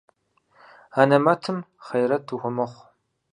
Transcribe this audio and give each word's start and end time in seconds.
Анэмэтым 0.99 1.57
хъейрэт 1.85 2.27
ухуэмыхъу. 2.33 2.83